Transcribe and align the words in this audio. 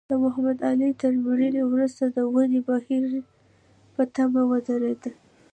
د 0.09 0.11
محمد 0.23 0.57
علي 0.69 0.89
تر 1.01 1.13
مړینې 1.25 1.63
وروسته 1.67 2.03
د 2.15 2.17
ودې 2.33 2.59
بهیر 2.67 3.03
په 3.93 4.01
ټپه 4.13 4.41
ودرېد. 4.51 5.03